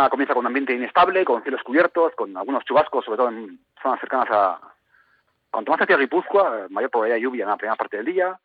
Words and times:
jornada 0.00 0.10
comienza 0.10 0.34
con 0.34 0.40
un 0.40 0.46
ambiente 0.46 0.72
inestable, 0.72 1.24
con 1.24 1.42
cielos 1.42 1.62
cubiertos, 1.62 2.14
con 2.14 2.34
algunos 2.36 2.64
chubascos, 2.64 3.04
sobre 3.04 3.18
todo 3.18 3.28
en 3.28 3.58
zonas 3.82 4.00
cercanas 4.00 4.28
a... 4.30 4.60
Cuanto 5.50 5.72
más 5.72 5.80
hacia 5.80 5.96
Guipúzcoa, 5.96 6.68
mayor 6.70 6.90
probabilidad 6.90 7.16
de 7.16 7.22
lluvia 7.22 7.42
en 7.42 7.50
la 7.50 7.56
primera 7.56 7.76
parte 7.76 7.96
del 7.96 8.06
día, 8.06 8.38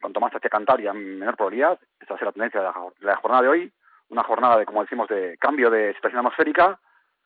cuanto 0.00 0.20
más 0.20 0.34
hacia 0.34 0.50
Cantabria, 0.50 0.92
menor 0.92 1.34
probabilidad. 1.34 1.78
Esta 1.98 2.12
va 2.12 2.16
a 2.16 2.18
ser 2.18 2.26
la 2.26 2.32
tendencia 2.32 2.60
de 2.60 2.66
la, 3.06 3.16
jornada 3.16 3.42
de 3.42 3.48
hoy. 3.48 3.72
Una 4.10 4.22
jornada, 4.22 4.58
de, 4.58 4.66
como 4.66 4.82
decimos, 4.82 5.08
de 5.08 5.38
cambio 5.38 5.70
de 5.70 5.94
situación 5.94 6.18
atmosférica, 6.18 6.78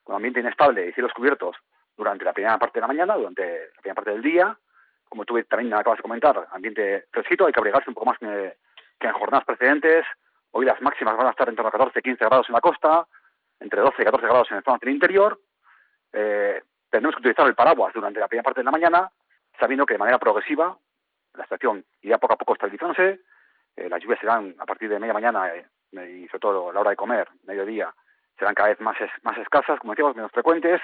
con 0.05 0.15
ambiente 0.15 0.39
inestable 0.39 0.89
y 0.89 0.93
cielos 0.93 1.13
cubiertos 1.13 1.57
durante 1.97 2.25
la 2.25 2.33
primera 2.33 2.57
parte 2.57 2.79
de 2.79 2.83
la 2.83 2.87
mañana, 2.87 3.17
durante 3.17 3.43
la 3.43 3.81
primera 3.83 3.95
parte 3.97 4.11
del 4.13 4.23
día. 4.23 4.57
Como 5.09 5.25
tú 5.25 5.43
también 5.43 5.75
acabas 5.75 5.99
de 5.99 6.03
comentar, 6.03 6.47
ambiente 6.53 7.07
fresquito, 7.11 7.47
hay 7.47 7.53
que 7.53 7.61
abrigarse 7.61 7.91
un 7.91 7.95
poco 7.95 8.07
más 8.07 8.19
que, 8.19 8.57
que 9.01 9.09
en 9.09 9.13
jornadas 9.13 9.45
precedentes. 9.45 10.07
Hoy 10.53 10.67
las 10.67 10.81
máximas 10.81 11.17
van 11.17 11.27
a 11.27 11.31
estar 11.31 11.49
entre 11.49 11.65
los 11.65 11.73
14 11.73 11.99
y 11.99 12.03
15 12.03 12.25
grados 12.27 12.49
en 12.49 12.55
la 12.55 12.61
costa, 12.61 13.07
entre 13.61 13.81
12 13.81 14.03
y 14.03 14.05
14 14.05 14.27
grados 14.27 14.51
en 14.51 14.57
el 14.57 14.65
zona 14.65 14.79
del 14.81 14.95
interior. 14.95 15.39
Eh, 16.13 16.63
tendremos 16.91 17.15
que 17.15 17.21
utilizar 17.21 17.47
el 17.47 17.55
paraguas 17.55 17.93
durante 17.95 18.19
la 18.19 18.29
primera 18.29 18.45
parte 18.45 18.61
de 18.61 18.65
la 18.65 18.71
mañana, 18.71 19.11
sabiendo 19.59 19.87
que 19.87 19.95
de 19.95 19.99
manera 19.99 20.19
progresiva 20.19 20.77
la 21.35 21.45
estación 21.45 21.85
irá 22.01 22.19
poco 22.19 22.35
a 22.35 22.39
poco 22.39 22.55
estabilizándose. 22.55 23.21
Eh, 23.77 23.89
las 23.89 24.03
lluvias 24.03 24.21
serán 24.21 24.55
a 24.59 24.67
partir 24.67 24.89
de 24.89 24.99
media 24.99 25.15
mañana 25.15 25.55
eh, 25.55 25.67
y 25.93 26.27
sobre 26.27 26.41
todo 26.41 26.71
a 26.71 26.73
la 26.73 26.81
hora 26.81 26.91
de 26.91 26.97
comer, 26.97 27.29
mediodía, 27.45 27.95
serán 28.39 28.55
cada 28.55 28.71
vez 28.71 28.81
más, 28.81 28.97
escasas, 29.39 29.79
como 29.79 29.93
decíamos, 29.93 30.17
menos 30.17 30.33
frecuentes. 30.33 30.81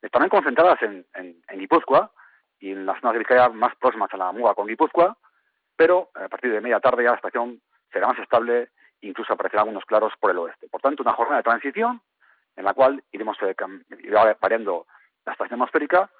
Estarán 0.00 0.28
concentradas 0.28 0.80
en, 0.82 1.04
en, 1.14 1.42
en 1.48 1.58
Guipúzcoa 1.58 2.12
y 2.58 2.72
en 2.72 2.86
las 2.86 3.00
zonas 3.00 3.14
de 3.14 3.18
Vizcaya 3.18 3.48
más 3.48 3.74
próximas 3.76 4.12
a 4.12 4.16
la 4.16 4.32
Muga 4.32 4.54
con 4.54 4.66
Guipúzcoa, 4.66 5.16
pero 5.76 6.10
a 6.14 6.28
partir 6.28 6.52
de 6.52 6.60
media 6.60 6.80
tarde 6.80 7.04
ya 7.04 7.10
la 7.10 7.16
estación 7.16 7.60
será 7.90 8.06
más 8.06 8.18
estable 8.18 8.70
incluso 9.02 9.32
aparecerán 9.32 9.64
algunos 9.64 9.84
claros 9.84 10.12
por 10.18 10.30
el 10.30 10.38
oeste. 10.38 10.68
Por 10.68 10.80
tanto, 10.80 11.02
una 11.02 11.12
jornada 11.12 11.38
de 11.38 11.42
transición 11.42 12.00
en 12.56 12.64
la 12.64 12.74
cual 12.74 13.02
iremos 13.12 13.36
eh, 13.42 13.54
variando 14.40 14.86
la 15.24 15.32
estación 15.32 15.60
atmosférica 15.60 16.10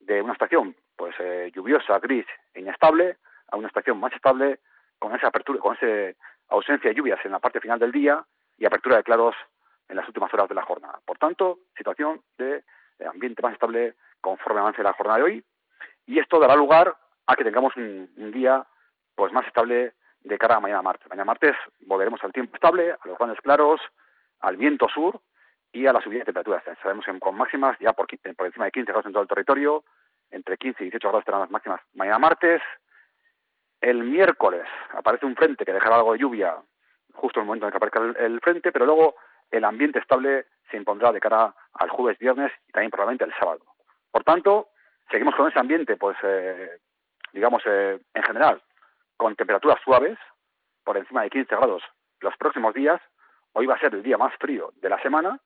de 0.00 0.22
una 0.22 0.32
estación 0.32 0.76
pues 0.96 1.14
eh, 1.18 1.50
lluviosa, 1.54 1.98
gris 1.98 2.26
e 2.54 2.60
inestable 2.60 3.18
a 3.48 3.56
una 3.56 3.68
estación 3.68 3.98
más 3.98 4.12
estable 4.12 4.60
con 4.98 5.14
esa 5.14 5.28
apertura, 5.28 5.60
con 5.60 5.76
esa 5.76 6.16
ausencia 6.48 6.90
de 6.90 6.96
lluvias 6.96 7.24
en 7.24 7.32
la 7.32 7.38
parte 7.38 7.60
final 7.60 7.78
del 7.78 7.92
día 7.92 8.24
y 8.58 8.64
apertura 8.64 8.96
de 8.96 9.02
claros 9.02 9.34
en 9.88 9.96
las 9.96 10.06
últimas 10.08 10.32
horas 10.34 10.48
de 10.48 10.54
la 10.54 10.62
jornada. 10.62 11.00
Por 11.04 11.18
tanto, 11.18 11.58
situación 11.76 12.22
de 12.38 12.62
ambiente 13.06 13.42
más 13.42 13.52
estable 13.52 13.94
conforme 14.20 14.60
avance 14.60 14.82
la 14.82 14.94
jornada 14.94 15.18
de 15.18 15.24
hoy 15.24 15.44
y 16.06 16.18
esto 16.18 16.38
dará 16.38 16.56
lugar 16.56 16.96
a 17.26 17.36
que 17.36 17.44
tengamos 17.44 17.76
un, 17.76 18.10
un 18.16 18.32
día 18.32 18.66
pues 19.14 19.32
más 19.32 19.46
estable 19.46 19.94
de 20.20 20.38
cara 20.38 20.56
a 20.56 20.60
mañana 20.60 20.82
martes. 20.82 21.08
Mañana 21.08 21.24
martes 21.24 21.56
volveremos 21.80 22.22
al 22.24 22.32
tiempo 22.32 22.56
estable, 22.56 22.92
a 22.92 23.08
los 23.08 23.18
grandes 23.18 23.40
claros, 23.40 23.80
al 24.40 24.56
viento 24.56 24.88
sur 24.88 25.20
y 25.76 25.86
a 25.86 25.92
la 25.92 26.00
subida 26.00 26.20
de 26.20 26.24
temperaturas. 26.24 26.64
Sabemos 26.82 27.04
que 27.04 27.18
con 27.18 27.36
máximas 27.36 27.78
ya 27.78 27.92
por, 27.92 28.06
encima 28.10 28.64
de 28.64 28.70
15 28.70 28.86
grados 28.86 29.06
en 29.06 29.12
todo 29.12 29.22
el 29.22 29.28
territorio, 29.28 29.84
entre 30.30 30.56
15 30.56 30.82
y 30.82 30.86
18 30.86 31.08
grados 31.08 31.20
estarán 31.20 31.42
las 31.42 31.50
máximas 31.50 31.80
mañana 31.94 32.18
martes. 32.18 32.62
El 33.80 34.02
miércoles 34.04 34.66
aparece 34.94 35.26
un 35.26 35.36
frente 35.36 35.66
que 35.66 35.74
dejará 35.74 35.96
algo 35.96 36.14
de 36.14 36.18
lluvia 36.18 36.56
justo 37.12 37.40
en 37.40 37.44
el 37.44 37.46
momento 37.46 37.66
en 37.66 37.72
que 37.72 37.76
aparezca 37.76 38.00
el, 38.00 38.16
el 38.16 38.40
frente, 38.40 38.72
pero 38.72 38.86
luego 38.86 39.16
el 39.50 39.64
ambiente 39.64 39.98
estable 39.98 40.46
se 40.70 40.78
impondrá 40.78 41.12
de 41.12 41.20
cara 41.20 41.54
al 41.74 41.90
jueves, 41.90 42.18
viernes 42.18 42.52
y 42.68 42.72
también 42.72 42.90
probablemente 42.90 43.24
el 43.24 43.34
sábado. 43.38 43.60
Por 44.10 44.24
tanto, 44.24 44.68
seguimos 45.10 45.34
con 45.34 45.48
ese 45.48 45.60
ambiente, 45.60 45.96
pues, 45.96 46.16
eh, 46.22 46.78
digamos, 47.32 47.62
eh, 47.66 48.00
en 48.14 48.22
general, 48.22 48.62
con 49.16 49.36
temperaturas 49.36 49.78
suaves, 49.84 50.18
por 50.84 50.96
encima 50.96 51.22
de 51.22 51.30
15 51.30 51.54
grados 51.54 51.82
los 52.20 52.36
próximos 52.38 52.72
días. 52.72 53.00
Hoy 53.52 53.66
va 53.66 53.74
a 53.74 53.80
ser 53.80 53.94
el 53.94 54.02
día 54.02 54.16
más 54.16 54.34
frío 54.38 54.72
de 54.76 54.88
la 54.88 55.00
semana 55.00 55.40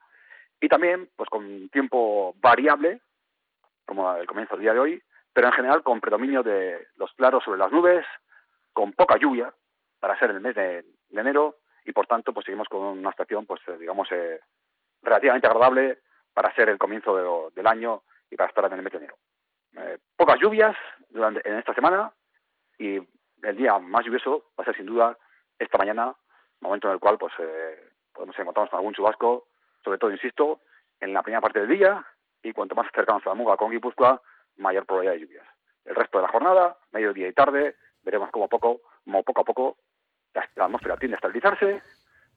y 0.61 0.69
también 0.69 1.09
pues 1.17 1.29
con 1.29 1.69
tiempo 1.71 2.35
variable, 2.41 3.01
como 3.87 4.15
el 4.15 4.27
comienzo 4.27 4.55
del 4.55 4.63
día 4.63 4.75
de 4.75 4.81
hoy, 4.81 5.03
pero 5.33 5.49
en 5.49 5.53
general 5.53 5.83
con 5.83 6.01
predominio 6.01 6.43
de 6.43 6.89
los 6.97 7.13
claros 7.15 7.45
sobre 7.45 7.59
las 7.59 7.73
nubes, 7.73 8.05
con 8.73 8.93
poca 8.93 9.17
lluvia 9.17 9.53
para 9.99 10.19
ser 10.19 10.31
el 10.31 10.41
mes 10.41 10.55
de, 10.55 10.85
enero 11.13 11.57
y 11.85 11.93
por 11.93 12.07
tanto 12.07 12.33
pues 12.33 12.47
seguimos 12.47 12.69
con 12.69 12.81
una 12.83 13.11
estación 13.11 13.47
pues 13.47 13.61
eh, 13.67 13.77
digamos 13.79 14.09
eh, 14.13 14.41
relativamente 15.03 15.47
agradable 15.47 15.99
para 16.33 16.55
ser 16.55 16.69
el 16.69 16.79
comienzo 16.79 17.17
de, 17.17 17.55
del 17.55 17.67
año 17.67 18.03
y 18.31 18.37
para 18.37 18.49
estar 18.49 18.65
en 18.67 18.73
el 18.73 18.83
mes 18.83 18.93
de 18.93 18.99
enero. 18.99 19.17
Eh, 19.77 19.99
pocas 20.17 20.39
lluvias 20.41 20.77
durante, 21.09 21.49
en 21.49 21.59
esta 21.59 21.75
semana 21.75 22.13
y 22.79 22.97
el 23.43 23.57
día 23.57 23.79
más 23.79 24.05
lluvioso 24.05 24.51
va 24.59 24.63
a 24.63 24.65
ser 24.65 24.77
sin 24.77 24.87
duda 24.87 25.17
esta 25.59 25.79
mañana, 25.79 26.15
momento 26.61 26.89
en 26.89 26.95
el 26.95 27.01
cual 27.01 27.19
pues 27.19 27.33
eh, 27.39 27.91
podemos 28.13 28.39
encontrarnos 28.39 28.71
con 28.71 28.79
algún 28.79 28.95
chubasco, 28.95 29.47
sobre 29.85 29.99
todo, 29.99 30.11
insisto, 30.11 30.61
en 31.01 31.13
la 31.13 31.23
primera 31.23 31.41
parte 31.41 31.61
del 31.61 31.69
día 31.69 32.05
y 32.43 32.53
cuanto 32.53 32.75
más 32.75 32.87
cercanos 32.95 33.27
a 33.27 33.31
la 33.31 33.35
Muga 33.35 33.57
con 33.57 33.71
Guipúzcoa, 33.71 34.21
mayor 34.57 34.87
probabilidad 34.87 35.15
de 35.15 35.21
lluvias. 35.21 35.47
El 35.85 35.95
resto 35.95 36.19
de 36.19 36.23
la 36.23 36.33
jornada, 36.33 36.77
mediodía 36.93 37.29
y 37.29 37.33
tarde, 37.33 37.77
veremos 38.03 38.31
como 38.31 38.49
poco, 38.49 38.81
como 39.05 39.23
poco 39.23 39.41
a 39.41 39.45
poco 39.45 39.77
la, 40.35 40.49
la 40.55 40.65
atmósfera 40.67 40.97
tiende 40.97 41.17
a 41.17 41.19
estabilizarse, 41.19 41.83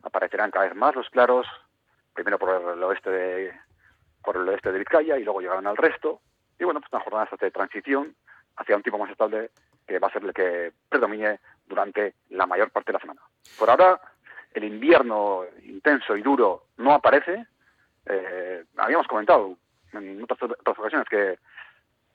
aparecerán 0.04 0.52
cada 0.52 0.66
vez 0.66 0.76
más 0.76 0.96
los 0.96 1.10
claros, 1.10 1.48
primero 2.14 2.38
por 2.38 2.50
el 2.50 2.84
oeste 2.84 3.10
de 3.10 3.54
por 4.24 4.38
el 4.38 4.48
oeste 4.48 4.72
de 4.72 4.80
Vizcaya 4.80 5.18
y 5.18 5.24
luego 5.24 5.42
llegarán 5.42 5.68
al 5.68 5.78
resto. 5.78 6.22
Y 6.58 6.64
bueno, 6.64 6.80
pues 6.80 6.94
una 6.94 7.04
jornada 7.04 7.30
de 7.40 7.52
transición 7.52 8.16
hacia 8.56 8.76
un 8.76 8.84
tipo 8.84 8.98
más 8.98 9.12
estable 9.12 9.52
que 9.86 10.00
va 10.00 10.08
a 10.08 10.12
ser 10.12 10.24
el 10.24 10.34
que 10.34 10.72
predomine 10.88 11.40
durante 11.66 12.16
la 12.30 12.46
mayor 12.46 12.72
parte 12.72 12.92
de 12.92 12.94
la 12.94 13.02
semana. 13.02 13.22
Por 13.60 13.70
ahora, 13.70 14.00
el 14.54 14.64
invierno 14.64 15.44
intenso 15.64 16.16
y 16.16 16.22
duro 16.22 16.66
no 16.78 16.94
aparece. 16.94 17.46
Eh, 18.06 18.64
habíamos 18.78 19.08
comentado 19.08 19.58
en 19.94 20.22
otras, 20.24 20.42
otras 20.42 20.80
ocasiones 20.80 21.08
que 21.08 21.38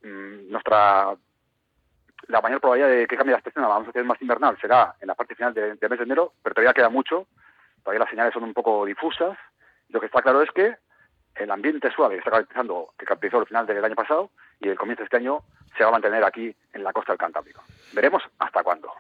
mmm, 0.03 0.51
nuestra 0.51 1.17
la 2.29 2.41
mayor 2.43 2.61
probabilidad 2.61 2.91
de 2.91 3.07
que 3.07 3.17
cambie 3.17 3.33
la 3.33 3.39
estación, 3.39 3.65
vamos 3.65 3.87
a 3.87 3.91
hacer 3.91 4.05
más 4.05 4.21
invernal, 4.21 4.59
será 4.61 4.95
en 5.01 5.07
la 5.07 5.15
parte 5.15 5.35
final 5.35 5.55
del 5.55 5.79
de 5.79 5.89
mes 5.89 5.99
de 5.99 6.05
enero, 6.05 6.33
pero 6.43 6.55
todavía 6.55 6.75
queda 6.75 6.89
mucho, 6.91 7.27
todavía 7.83 8.01
las 8.01 8.11
señales 8.11 8.35
son 8.35 8.45
un 8.45 8.53
poco 8.53 8.85
difusas. 8.85 9.39
Lo 9.89 10.01
que 10.01 10.07
está 10.07 10.21
claro 10.21 10.43
es 10.43 10.51
que 10.51 10.77
el 11.37 11.51
ambiente 11.51 11.91
suave 11.93 12.17
que 12.17 12.19
está 12.19 12.31
caracterizando, 12.31 12.93
que 12.99 13.07
caracterizó 13.07 13.41
el 13.41 13.47
final 13.47 13.67
del 13.67 13.85
año 13.85 13.95
pasado 13.95 14.31
y 14.61 14.69
el 14.69 14.77
comienzo 14.77 15.03
de 15.03 15.05
este 15.05 15.17
año, 15.17 15.43
se 15.77 15.85
va 15.85 15.91
a 15.91 15.93
mantener 15.93 16.25
aquí 16.25 16.55
en 16.73 16.85
la 16.85 16.93
costa 16.93 17.13
del 17.13 17.19
Cantábrico. 17.19 17.63
Veremos 17.93 18.23
hasta 18.39 18.63
cuándo. 18.63 18.93